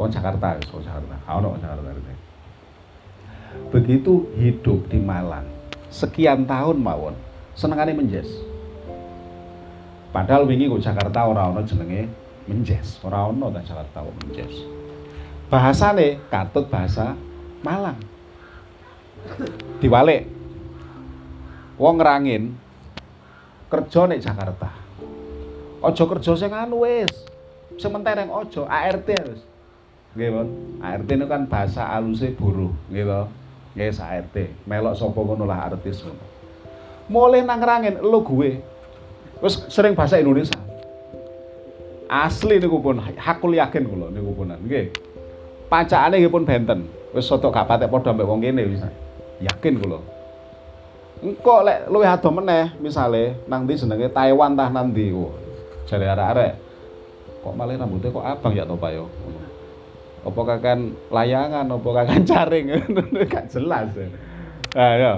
Wong 0.00 0.08
Jakarta, 0.08 0.56
wong 0.72 0.82
Jakarta. 0.84 1.16
Ono 1.28 1.56
Jakarta. 1.60 1.90
Begitu 3.68 4.32
hidup 4.36 4.88
di 4.88 4.96
Malang, 4.96 5.44
sekian 5.92 6.48
tahun 6.48 6.80
mawon, 6.80 7.16
senengane 7.52 7.92
menjes. 7.92 8.28
Padahal 10.12 10.44
wingi 10.44 10.68
kok 10.68 10.84
Jakarta 10.84 11.24
ora 11.24 11.48
ono 11.48 11.64
jenenge 11.64 12.08
menjes, 12.44 13.00
ora 13.00 13.28
ono 13.28 13.48
ta 13.48 13.64
Jakarta 13.64 14.04
kok 14.04 14.16
menjes. 14.24 14.52
Bahasane 15.48 16.20
katut 16.32 16.68
bahasa 16.68 17.16
Malang. 17.64 18.00
Diwalik. 19.80 20.28
Wong 21.80 21.94
ngrangin 21.96 22.52
kerja 23.72 24.04
nek 24.04 24.20
Jakarta. 24.20 24.68
Aja 25.80 26.04
kerja 26.04 26.32
sing 26.36 26.52
anu 26.52 26.84
wis. 26.84 27.12
Sing 27.80 27.88
mentereng 27.88 28.28
aja 28.28 28.68
ART 28.68 29.08
wis. 29.08 29.51
Nggih, 30.12 30.28
Mon. 30.28 30.48
ART 30.84 31.08
itu 31.08 31.24
kan 31.24 31.48
bahasa 31.48 31.88
aluse 31.88 32.34
buruh, 32.36 32.72
nggih 32.92 33.04
to. 33.08 33.22
Nggih 33.78 33.96
ART. 33.96 34.36
Melok 34.68 34.94
sapa 34.98 35.20
ngono 35.24 35.44
lah 35.48 35.72
artis 35.72 36.04
ngono. 36.04 36.24
Mulai 37.08 37.40
nang 37.44 37.58
ngrangin 37.60 38.00
lo 38.04 38.20
gue. 38.20 38.60
Terus 39.40 39.54
sering 39.72 39.96
bahasa 39.96 40.20
Indonesia. 40.20 40.58
Asli 42.12 42.60
niku 42.60 42.76
pun 42.84 43.00
hakul 43.00 43.56
yakin 43.56 43.88
kula 43.88 44.12
niku 44.12 44.36
pun 44.36 44.52
nggih. 44.52 44.92
Pacakane 45.72 46.20
nggih 46.20 46.32
pun 46.32 46.44
benten. 46.44 46.80
Wis 47.16 47.24
soto 47.24 47.48
gak 47.48 47.68
patek 47.68 47.88
padha 47.88 48.12
mbek 48.12 48.28
wong 48.28 48.44
kene 48.44 48.68
bisa. 48.68 48.92
Yakin 49.40 49.80
kula. 49.80 49.98
Engko 51.24 51.64
lek 51.64 51.88
luwih 51.88 52.10
ado 52.10 52.28
meneh 52.28 52.76
misale 52.82 53.40
nang 53.48 53.64
ndi 53.64 53.80
jenenge 53.80 54.12
Taiwan 54.12 54.52
tah 54.52 54.68
nang 54.68 54.92
ndi. 54.92 55.08
Jare 55.88 56.06
arek-arek 56.06 56.52
kok 57.42 57.54
malah 57.58 57.74
rambutnya 57.74 58.14
kok 58.14 58.22
abang 58.22 58.54
ya 58.54 58.62
to 58.62 58.78
Pak 58.78 58.90
yo. 58.94 59.10
Apa 60.22 60.40
kakan 60.54 60.94
layangan, 61.10 61.66
apa 61.66 61.88
kakan 61.90 62.22
caring, 62.30 62.66
gak 63.26 63.50
jelas. 63.50 63.90
Nah, 64.72 64.92
ya. 64.94 65.12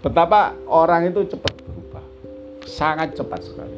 Betapa 0.00 0.54
orang 0.70 1.10
itu 1.10 1.26
cepat 1.26 1.54
berubah. 1.66 2.04
Sangat 2.62 3.18
cepat 3.18 3.42
sekali. 3.42 3.74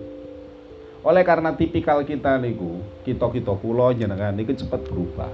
Oleh 1.01 1.25
karena 1.25 1.57
tipikal 1.57 2.05
kita 2.05 2.37
niku, 2.37 2.85
kita-kita 3.01 3.57
kula 3.57 3.97
jenengan 3.97 4.37
niku 4.37 4.53
cepat 4.53 4.85
berubah. 4.85 5.33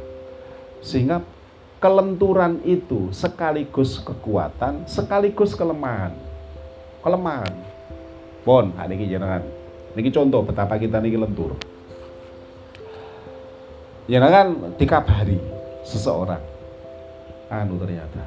Sehingga 0.85 1.27
kelenturan 1.83 2.63
itu 2.63 3.11
sekaligus 3.11 3.99
kekuatan, 3.99 4.87
sekaligus 4.87 5.59
kelemahan. 5.59 6.15
Kelemahan. 7.03 7.53
Bon, 8.47 8.71
niki 8.71 9.11
jenengan. 9.11 9.43
Niki 9.99 10.15
contoh 10.15 10.47
betapa 10.47 10.79
kita 10.79 11.03
niki 11.03 11.19
lentur 11.19 11.59
ya 14.05 14.21
kan 14.21 14.77
dikabari 14.77 15.41
seseorang 15.85 16.41
anu 17.49 17.81
ternyata 17.81 18.21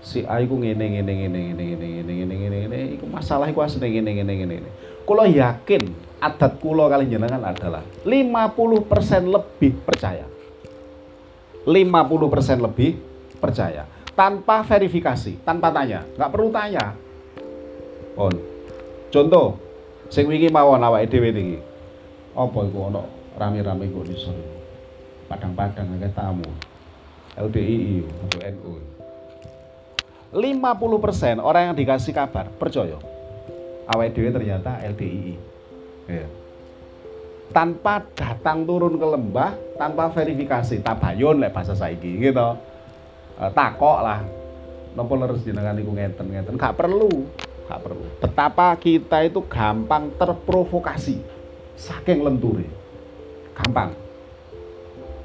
si 0.00 0.24
A 0.24 0.40
iku 0.40 0.56
ngene 0.58 0.80
ngene 0.80 1.12
ngene 1.12 1.38
ngene 1.38 1.64
ngene 1.76 1.86
ngene 1.86 2.12
ngene 2.16 2.34
ngene 2.34 2.56
ngene 2.66 2.78
iku 2.98 3.04
masalah 3.06 3.46
iku 3.46 3.60
asline 3.62 3.92
ngene 3.92 4.10
ngene 4.16 4.32
ngene 4.42 4.54
ngene 4.58 4.70
kula 5.04 5.28
yakin 5.28 5.82
adat 6.18 6.56
kula 6.58 6.88
kali 6.88 7.06
jenengan 7.06 7.44
adalah 7.44 7.84
50% 8.02 9.28
lebih 9.28 9.72
percaya 9.84 10.26
50% 11.68 12.66
lebih 12.66 12.96
percaya 13.38 13.84
tanpa 14.16 14.64
verifikasi 14.64 15.44
tanpa 15.46 15.70
tanya 15.70 16.02
nggak 16.16 16.30
perlu 16.32 16.48
tanya 16.50 16.96
on 18.16 18.34
contoh 19.12 19.60
sing 20.10 20.26
wingi 20.26 20.50
mawon 20.50 20.82
awake 20.82 21.06
dhewe 21.06 21.30
iki 21.30 21.58
apa 22.34 22.58
iku 22.66 22.78
ana 22.88 23.02
rame-rame 23.36 23.86
kok 23.92 24.04
disore 24.08 24.59
padang-padang 25.30 25.86
kayak 25.94 26.10
tamu. 26.12 26.50
LDII 27.38 28.02
untuk 28.02 28.42
NU 28.42 28.74
50% 30.30 31.42
orang 31.42 31.70
yang 31.70 31.76
dikasih 31.78 32.14
kabar 32.14 32.50
percaya? 32.54 32.98
Dewi 33.90 34.30
ternyata 34.30 34.78
LDII 34.86 35.34
ya. 36.06 36.26
tanpa 37.50 38.06
datang 38.14 38.62
turun 38.62 38.94
ke 38.94 39.06
lembah 39.06 39.58
tanpa 39.74 40.06
verifikasi 40.14 40.78
tabayun 40.78 41.42
lek 41.42 41.50
bahasa 41.50 41.74
saiki 41.74 42.22
gitu. 42.22 42.54
E, 43.34 43.44
takok 43.50 43.98
lah. 44.06 44.22
Nopo 44.94 45.18
harus 45.18 45.42
jenengan 45.42 45.74
iku 45.74 45.90
ngeten 45.90 46.30
ngeten. 46.30 46.54
Gak 46.54 46.78
perlu 46.78 47.26
gak 47.66 47.82
perlu. 47.82 48.06
Betapa 48.22 48.70
kita 48.78 49.26
itu 49.26 49.42
gampang 49.50 50.14
terprovokasi 50.14 51.18
saking 51.80 52.20
lenturi 52.20 52.68
gampang 53.56 53.96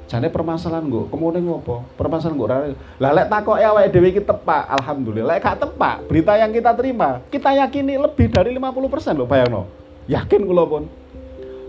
Jane 0.06 0.30
permasalahan 0.30 0.86
gue, 0.86 1.10
kemudian 1.10 1.42
ngopo? 1.42 1.82
Permasalahan 1.98 2.38
gue 2.38 2.46
rare. 2.46 2.74
Lah 3.02 3.10
lek 3.10 3.26
takok 3.26 3.58
ya 3.58 3.74
awake 3.74 3.90
dhewe 3.90 4.14
iki 4.14 4.22
tepak, 4.22 4.70
alhamdulillah. 4.78 5.34
Lek 5.34 5.42
gak 5.42 5.58
tepak, 5.66 6.06
berita 6.06 6.38
yang 6.38 6.54
kita 6.54 6.78
terima, 6.78 7.26
kita 7.26 7.50
yakini 7.58 7.98
lebih 7.98 8.30
dari 8.30 8.54
50% 8.54 9.18
loh 9.18 9.26
bayangno. 9.26 9.66
Yakin 10.06 10.46
kula 10.46 10.62
pun. 10.62 10.86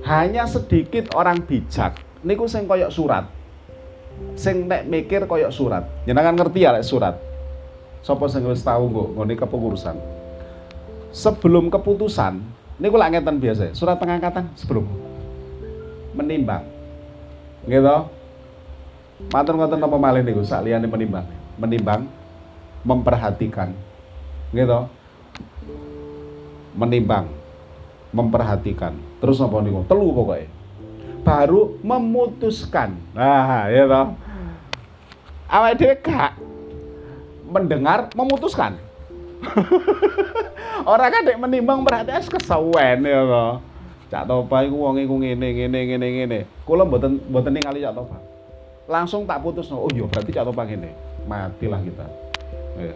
Hanya 0.06 0.46
sedikit 0.46 1.18
orang 1.18 1.42
bijak 1.42 1.98
niku 2.22 2.46
sing 2.46 2.70
koyok 2.70 2.94
surat. 2.94 3.26
Sing 4.38 4.70
nek 4.70 4.86
mikir 4.86 5.26
koyok 5.26 5.50
surat. 5.50 5.90
Jenengan 6.06 6.38
ngerti 6.38 6.62
ya 6.62 6.78
lek 6.78 6.86
surat. 6.86 7.18
Sopo 8.06 8.30
sing 8.30 8.46
wis 8.46 8.62
tau 8.62 8.86
nggo 8.86 9.18
ngene 9.18 9.34
kepengurusan. 9.34 9.98
Sebelum 11.10 11.74
keputusan, 11.74 12.38
niku 12.78 13.02
lak 13.02 13.18
ngeten 13.18 13.42
biasa, 13.42 13.74
surat 13.74 13.98
pengangkatan 13.98 14.54
sebelum 14.54 14.86
menimbang. 16.14 16.62
Gitu 17.66 18.17
Matur 19.18 19.58
ngoten 19.58 19.82
napa 19.82 19.98
malih 19.98 20.22
niku 20.22 20.46
sak 20.46 20.62
liyane 20.62 20.86
menimbang. 20.86 21.26
Menimbang 21.58 22.06
memperhatikan. 22.86 23.74
Gitu. 24.54 24.80
Menimbang, 26.78 27.26
memperhatikan. 28.14 28.94
Terus 29.18 29.42
apa 29.42 29.58
niku? 29.66 29.82
Telu 29.90 30.14
pokoknya. 30.14 30.46
Baru 31.26 31.82
memutuskan. 31.82 32.94
Nah, 33.18 33.68
ya 33.68 33.90
toh. 33.90 34.08
Awake 35.48 35.76
dhewe 35.82 35.96
gak 36.00 36.32
mendengar 37.50 38.14
memutuskan. 38.14 38.78
Orang 40.92 41.10
kan 41.12 41.26
dek 41.26 41.40
menimbang 41.42 41.84
es 42.14 42.30
kesawen 42.30 43.02
ya 43.02 43.22
kok. 43.26 43.54
Cak 44.08 44.24
Topa 44.24 44.64
iku 44.64 44.88
wong 44.88 45.04
iku 45.04 45.20
ngene 45.20 45.48
ngene 45.52 45.80
ngene 45.84 46.08
ngene. 46.16 46.40
Kula 46.64 46.88
mboten 46.88 47.20
mboten 47.28 47.52
ningali 47.52 47.84
Cak 47.84 47.96
Topa. 47.96 48.37
Langsung 48.88 49.28
tak 49.28 49.44
putus 49.44 49.68
oh 49.70 49.92
iya 49.92 50.08
berarti 50.08 50.32
Topa 50.32 50.64
ngene. 50.64 50.92
Matilah 51.28 51.84
kita. 51.84 52.08
Ya. 52.80 52.96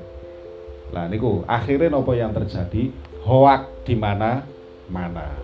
Lah 0.91 1.05
niku 1.11 1.43
akhirnya 1.47 1.91
nopo 1.91 2.15
yang 2.15 2.31
terjadi? 2.31 2.91
Hoak 3.27 3.83
di 3.83 3.95
mana 3.95 4.47
mana. 4.87 5.35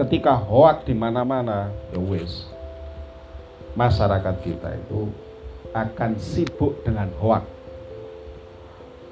Ketika 0.00 0.32
hoak 0.32 0.88
di 0.88 0.96
mana-mana, 0.96 1.68
ya 1.92 2.00
wis. 2.00 2.48
Masyarakat 3.76 4.40
kita 4.40 4.76
itu 4.76 5.12
akan 5.76 6.16
sibuk 6.16 6.80
dengan 6.84 7.12
hoak. 7.20 7.44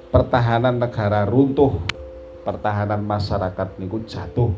Pertahanan 0.09 0.81
negara 0.81 1.23
runtuh, 1.25 1.77
pertahanan 2.41 3.01
masyarakat 3.05 3.77
niku 3.77 4.01
jatuh 4.05 4.51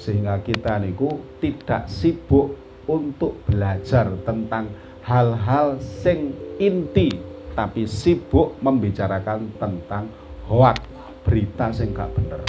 sehingga 0.00 0.40
kita 0.40 0.80
niku 0.80 1.20
tidak 1.44 1.84
sibuk 1.92 2.56
untuk 2.88 3.36
belajar 3.44 4.08
tentang 4.24 4.72
hal-hal 5.04 5.80
sing 5.80 6.36
inti 6.60 7.08
tapi 7.56 7.84
sibuk 7.84 8.56
membicarakan 8.62 9.52
tentang 9.58 10.08
hoak 10.46 10.78
berita 11.26 11.72
sing 11.74 11.92
gak 11.92 12.12
bener. 12.14 12.40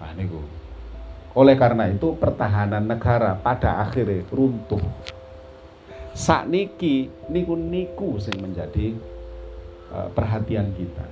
Nah 0.00 0.12
niku. 0.16 0.40
Oleh 1.34 1.58
karena 1.58 1.90
itu 1.90 2.14
pertahanan 2.14 2.86
negara 2.86 3.34
pada 3.34 3.82
akhirnya 3.82 4.22
runtuh. 4.30 4.82
Saat 6.14 6.46
niki 6.46 7.10
niku 7.26 7.58
niku 7.58 8.22
sing 8.22 8.38
menjadi 8.38 8.94
uh, 9.90 10.08
perhatian 10.14 10.70
kita. 10.78 11.06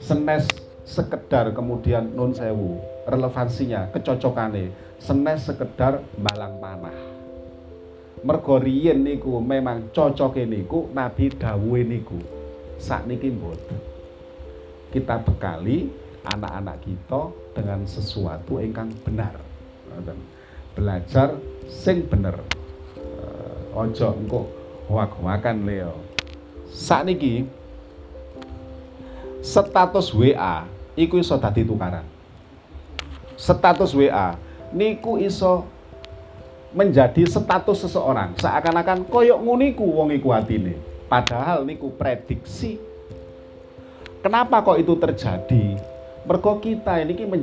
Senes 0.00 0.48
sekedar 0.86 1.50
kemudian 1.50 2.14
non 2.14 2.30
sewu 2.30 2.78
relevansinya 3.10 3.90
kecocokannya 3.90 4.70
senes 5.02 5.42
sekedar 5.42 5.98
balang 6.14 6.62
panah 6.62 7.15
mergo 8.26 8.58
niku 8.58 9.38
memang 9.38 9.94
cocok 9.94 10.42
niku 10.42 10.90
nabi 10.90 11.30
dawuhe 11.30 11.86
niku. 11.86 12.18
Sakniki 12.82 13.30
mboten. 13.30 13.78
Kita 14.90 15.22
bekali 15.22 15.86
anak-anak 16.26 16.82
kita 16.82 17.30
dengan 17.54 17.86
sesuatu 17.86 18.58
ingkang 18.58 18.90
benar. 19.06 19.38
Belajar 20.74 21.38
sing 21.70 22.02
bener. 22.10 22.42
Ojo 23.76 24.08
engko 24.16 24.40
hoak-hoakan 24.90 25.68
Leo 25.68 25.92
sakniki 26.72 27.46
status 29.40 30.10
WA 30.12 30.66
iku 30.98 31.20
iso 31.20 31.36
dadi 31.38 31.62
tukaran. 31.64 32.04
Status 33.36 33.92
WA 33.92 34.36
niku 34.72 35.20
iso 35.20 35.68
menjadi 36.74 37.22
status 37.26 37.86
seseorang 37.86 38.34
seakan-akan 38.38 39.06
koyok 39.06 39.38
nguniku 39.38 39.86
wong 39.86 40.14
iku 40.14 40.34
atine. 40.34 40.74
Padahal 41.06 41.62
niku 41.62 41.94
prediksi. 41.94 42.78
Kenapa 44.22 44.58
kok 44.66 44.78
itu 44.82 44.98
terjadi? 44.98 45.78
Mergo 46.26 46.58
kita 46.58 46.98
ini 46.98 47.14
men 47.22 47.42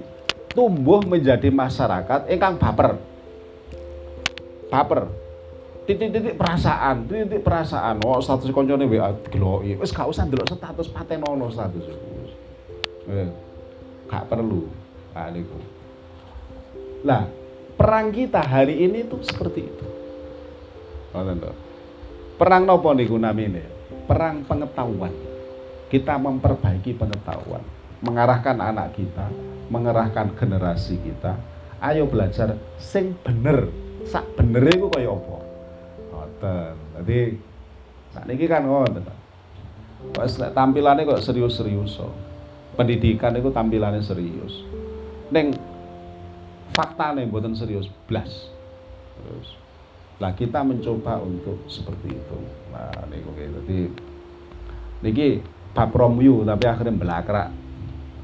tumbuh 0.52 1.00
menjadi 1.08 1.48
masyarakat 1.48 2.28
ingkang 2.28 2.60
baper. 2.60 3.00
Baper. 4.68 5.08
Titik-titik 5.84 6.36
perasaan, 6.36 7.08
titik 7.08 7.44
perasaan. 7.44 8.04
Oh, 8.04 8.20
status 8.20 8.52
koncone 8.52 8.88
WA 8.88 9.16
geloki. 9.32 9.80
Wis 9.80 9.92
gak 9.92 10.12
usah 10.12 10.28
ndelok 10.28 10.48
status 10.48 10.88
patenono 10.92 11.48
status. 11.48 11.88
Eh 13.08 13.28
gak 14.08 14.28
perlu 14.28 14.68
nah. 15.14 15.30
Lah, 17.04 17.24
perang 17.76 18.14
kita 18.14 18.42
hari 18.42 18.86
ini 18.86 19.06
tuh 19.08 19.22
seperti 19.24 19.62
itu. 19.66 19.86
Perang 22.40 22.64
nopo 22.66 22.90
niku 22.92 23.18
namine? 23.18 23.64
Perang 24.10 24.42
pengetahuan. 24.44 25.14
Kita 25.88 26.18
memperbaiki 26.18 26.98
pengetahuan, 26.98 27.62
mengarahkan 28.02 28.58
anak 28.58 28.98
kita, 28.98 29.30
mengerahkan 29.70 30.34
generasi 30.34 30.98
kita. 30.98 31.38
Ayo 31.78 32.10
belajar 32.10 32.58
sing 32.82 33.14
bener. 33.22 33.70
Sak 34.10 34.26
bener 34.34 34.66
iku 34.74 34.90
kaya 34.90 35.14
apa? 35.14 35.38
Ngoten. 36.10 36.76
Dadi 36.98 37.20
sakniki 38.10 38.46
kan 38.50 38.66
ngoten. 38.66 39.06
Kok 40.18 40.26
tampilannya 40.52 41.08
kok 41.08 41.24
serius-serius 41.24 41.96
so 41.96 42.12
pendidikan 42.74 43.34
itu 43.38 43.54
tampilannya 43.54 44.02
serius 44.02 44.66
neng 45.30 45.54
fakta 46.74 47.14
nih 47.14 47.30
buatan 47.30 47.54
serius 47.54 47.88
blas. 48.10 48.50
Terus 49.22 49.48
lah 50.18 50.34
kita 50.34 50.66
mencoba 50.66 51.22
untuk 51.22 51.66
seperti 51.70 52.18
itu. 52.18 52.38
Nah 52.74 52.90
ini 53.10 53.18
oke 53.24 53.44
jadi 53.62 53.80
niki 55.06 55.28
bab 55.74 55.94
romyu 55.94 56.42
tapi 56.46 56.66
akhirnya 56.70 56.94
belakrak 56.94 57.50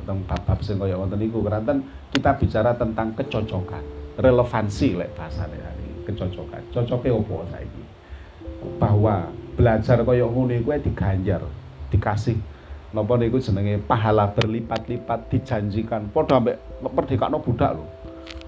tentang 0.02 0.20
bab-bab 0.26 0.60
sing 0.66 0.82
kaya 0.82 0.98
wonten 0.98 1.22
niku. 1.22 1.46
Keranten 1.46 1.86
kita 2.10 2.36
bicara 2.38 2.74
tentang 2.74 3.14
kecocokan 3.14 3.86
relevansi 4.18 4.98
lek 4.98 5.14
bahasane 5.14 5.58
hari 5.62 5.88
kecocokan. 6.10 6.62
Cocoknya 6.74 7.14
opo 7.14 7.46
saiki? 7.54 7.84
Bahwa 8.82 9.30
belajar 9.54 10.02
kaya 10.02 10.26
ngono 10.26 10.58
iku 10.58 10.74
diganjar 10.82 11.46
dikasih. 11.94 12.38
Napa 12.90 13.22
niku 13.22 13.38
jenenge? 13.38 13.78
Pahala 13.86 14.34
berlipat-lipat 14.34 15.30
dijanjikan. 15.30 16.10
Padha 16.10 16.42
ambek 16.42 16.58
merdekakno 16.82 17.38
budak 17.38 17.78
lho 17.78 17.99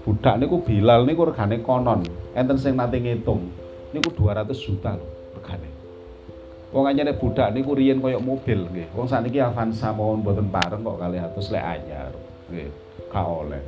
budak 0.02 0.34
niku 0.38 0.62
Bilal 0.62 1.06
niku 1.06 1.26
regane 1.26 1.62
konon. 1.62 2.02
Enten 2.34 2.58
sing 2.58 2.74
nate 2.74 2.98
ngitung 2.98 3.50
niku 3.94 4.10
200 4.10 4.50
juta 4.54 4.98
regane. 5.38 5.70
Wong 6.72 6.84
anyane 6.88 7.12
budak 7.14 7.52
niku 7.52 7.76
riyen 7.76 8.02
koyo 8.02 8.18
mobil 8.18 8.66
nggih. 8.68 8.88
Wong 8.96 9.06
sakniki 9.06 9.38
Avanza 9.38 9.92
mawon 9.92 10.24
mboten 10.24 10.48
pareng 10.50 10.82
kok 10.82 10.98
kali 10.98 11.18
atus 11.20 11.52
lek 11.54 11.64
anyar 11.64 12.12
nggih. 12.50 12.70
Gak 13.12 13.26
oleh. 13.28 13.62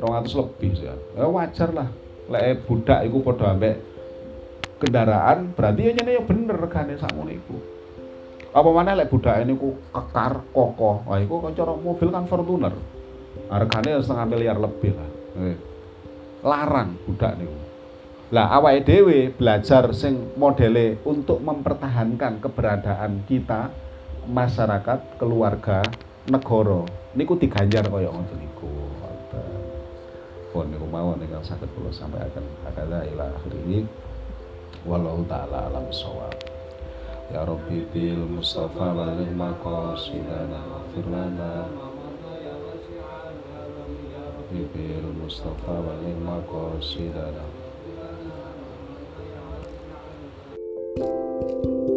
200 0.00 0.32
lebih 0.40 0.72
ya. 0.80 0.94
ya 1.18 1.26
wajar 1.28 1.70
lah. 1.76 1.88
Lek 2.30 2.64
budak 2.64 3.04
iku 3.04 3.20
padha 3.20 3.52
ambek 3.52 3.76
kendaraan 4.80 5.52
berarti 5.52 5.90
ya 5.90 5.92
nyene 5.92 6.10
ya 6.16 6.22
bener 6.24 6.56
regane 6.56 6.96
sakmono 6.96 7.28
iku. 7.34 7.56
Apa 8.50 8.66
mana 8.74 8.98
lek 8.98 9.10
budake 9.10 9.46
niku 9.46 9.78
kekar 9.94 10.42
kokoh. 10.50 11.06
Wah 11.06 11.18
iku 11.22 11.38
kan 11.42 11.54
mobil 11.78 12.08
kan 12.10 12.24
Fortuner. 12.26 12.74
Harganya 13.50 14.02
setengah 14.02 14.26
miliar 14.26 14.58
lebih 14.58 14.94
lah. 14.94 15.06
eh. 15.06 15.19
Larang 16.40 16.96
budak 17.06 17.36
niku. 17.38 17.56
Lah 18.30 18.46
awake 18.54 18.86
dhewe 18.86 19.34
belajar 19.34 19.90
sing 19.90 20.34
modele 20.38 21.02
untuk 21.02 21.42
mempertahankan 21.42 22.38
keberadaan 22.38 23.26
kita 23.26 23.74
masyarakat 24.30 25.18
keluarga 25.18 25.82
negara. 26.30 26.86
Niku 27.18 27.34
diganjar 27.34 27.90
kaya 27.90 28.06
ngoten 28.06 28.38
niku. 28.38 28.70
Pun 30.50 30.66
niku 30.70 30.86
mawon 30.86 31.22
ingkang 31.22 31.46
saged 31.46 31.70
kula 31.78 31.90
sampaikan 31.94 32.42
hakala 32.66 33.06
ila 33.06 33.30
akhiri 33.34 33.86
wallahu 34.82 35.22
taala 35.30 35.70
alam 35.70 35.86
shawab. 35.90 36.34
Ya 37.30 37.46
Rabbi 37.46 37.86
bil 37.94 38.26
Mustafa 38.26 38.90
baligh 38.90 39.30
maqasidana 39.34 40.58
waghfir 40.70 41.06
lana 41.06 41.70
bil 44.50 45.06
Mustafa 45.14 45.78
baligh 45.78 46.18
maqasidana 46.26 47.46
Thank 51.00 51.64
you. 51.64 51.89